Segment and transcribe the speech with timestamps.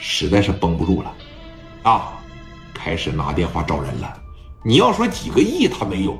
[0.00, 1.12] 实在是绷不住了，
[1.82, 2.18] 啊，
[2.72, 4.12] 开始拿电话找人了。
[4.64, 6.18] 你要说几个亿他没有，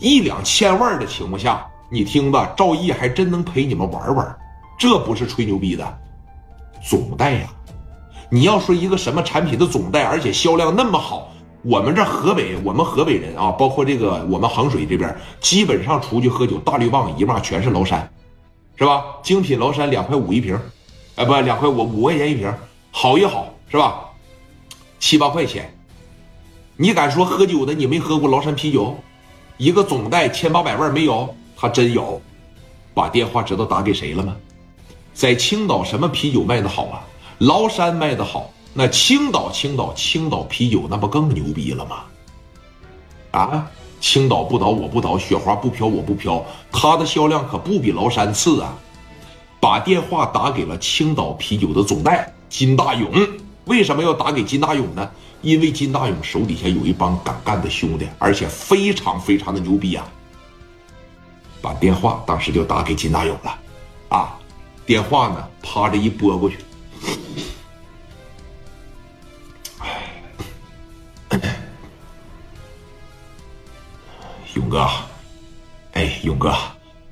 [0.00, 4.36] 一两千万的情况下，你听吧，赵毅还真能陪你们玩玩，
[4.76, 5.98] 这不是吹牛逼的，
[6.84, 7.48] 总代呀。
[8.28, 11.30] 你要说一个什么产品的总代，而且销量那么好，
[11.62, 18.10] 我们这河北，我们河北人啊，包括这个我们衡水这边，基本上出去喝酒，大绿棒一骂全是崂山，
[18.76, 19.04] 是吧？
[19.22, 20.58] 精品崂山两块五一瓶，
[21.16, 22.52] 哎，不，两块五五块钱一瓶，
[22.94, 24.04] 好也好，是吧？
[25.00, 25.74] 七八块钱，
[26.76, 28.96] 你敢说喝酒的你没喝过崂山啤酒？
[29.56, 31.34] 一个总代千八百万没有？
[31.56, 32.20] 他真有，
[32.94, 34.36] 把电话知道打给谁了吗？
[35.14, 37.02] 在青岛什么啤酒卖的好啊？
[37.38, 42.04] 崂山卖的好，那青岛青岛青岛啤酒那不更牛逼了吗？
[43.30, 43.66] 啊，
[44.00, 48.76] 青岛不倒我不倒，雪花不飘我不飘，它的销量可不比崂山次啊！
[49.60, 53.10] 把电话打给了青岛啤酒的总代金大勇，
[53.64, 55.10] 为什么要打给金大勇呢？
[55.40, 60.06] 因为金大勇手底下有一帮敢干的兄弟，而且非常非常的牛逼啊！
[61.62, 63.58] 把电话当时就打给金大勇了，
[64.10, 64.38] 啊，
[64.84, 66.58] 电话呢趴着一拨过去。
[74.54, 74.86] 勇哥，
[75.94, 76.54] 哎，勇哥，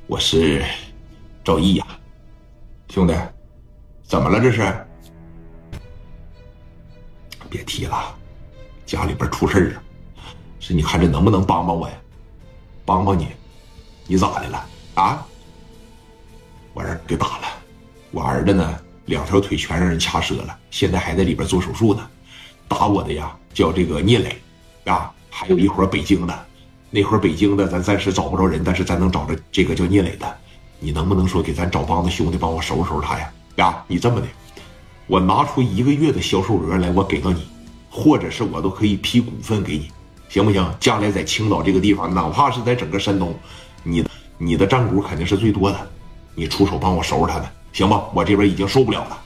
[0.06, 0.62] 我是
[1.42, 1.86] 赵毅呀，
[2.90, 3.14] 兄弟，
[4.02, 4.86] 怎么了这是？
[7.50, 8.14] 别提了，
[8.86, 9.82] 家里边出事了，
[10.60, 11.94] 是你看这能不能帮帮我呀？
[12.84, 13.28] 帮帮你，
[14.06, 15.26] 你咋的了啊？
[16.72, 17.48] 我儿给打了，
[18.12, 18.80] 我儿子呢？
[19.06, 22.08] 两条腿全让人掐折了，现在还在里边做手术呢。
[22.68, 24.40] 打我的呀，叫这个聂磊，
[24.84, 26.46] 啊，还有一伙北京的，
[26.90, 30.36] 那伙北京的咱暂时找不着人，但是咱能找着这个叫聂磊的。
[30.78, 33.32] 你能不能说给咱找帮子兄弟帮我收拾收拾他呀？
[33.56, 34.26] 啊，你这么的，
[35.10, 37.44] 我拿出一个月的销售额来，我给到你，
[37.90, 39.90] 或者是我都可以批股份给你，
[40.28, 40.64] 行不行？
[40.78, 43.36] 将来在青岛这个地方，哪怕是在整个山东，
[43.82, 45.90] 你你的占股肯定是最多的，
[46.36, 47.48] 你出手帮我收拾他们。
[47.72, 49.20] 行吧，我这边已经受不了了。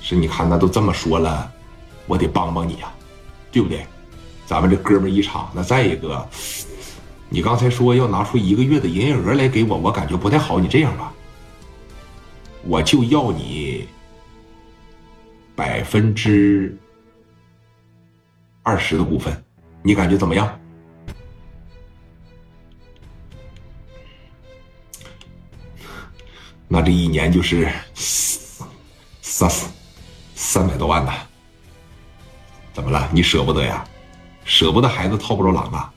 [0.00, 1.52] 是，你看那都这么说了，
[2.06, 2.90] 我得帮帮你呀，
[3.52, 3.86] 对不对？
[4.46, 6.26] 咱们这哥们一场，那再一个，
[7.28, 10.60] 你刚才说要拿出一个月的营业额来给我，我感觉不太好。
[10.60, 11.12] 你这样吧，
[12.62, 13.88] 我就要你
[15.54, 16.78] 百分之
[18.62, 19.44] 二十的股份，
[19.82, 20.58] 你感觉怎么样？
[26.68, 27.68] 那这一年就是
[29.20, 29.50] 三
[30.34, 31.12] 三百多万呢，
[32.72, 33.08] 怎么了？
[33.12, 33.84] 你舍不得呀？
[34.44, 35.92] 舍不得孩子套不着狼啊？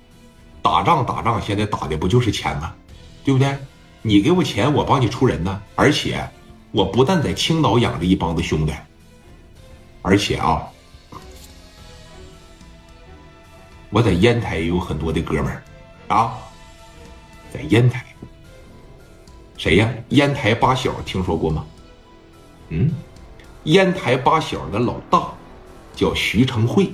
[0.62, 2.74] 打仗打仗，现在打的不就是钱吗？
[3.24, 3.58] 对不对？
[4.02, 5.62] 你给我钱，我帮你出人呢。
[5.75, 6.30] 而且，
[6.72, 8.74] 我不但在青岛养着一帮子兄弟，
[10.02, 10.66] 而且啊，
[13.90, 15.64] 我在烟台也有很多的哥们儿
[16.08, 16.38] 啊，
[17.53, 18.06] 在烟台。
[19.58, 19.90] 谁呀？
[20.09, 21.66] 烟台八小听说过吗？
[22.70, 22.90] 嗯，
[23.64, 25.28] 烟台八小的老大
[25.94, 26.90] 叫徐成慧，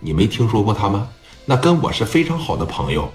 [0.00, 1.08] 你没听说过他吗？
[1.44, 3.10] 那跟我是非常好的朋友。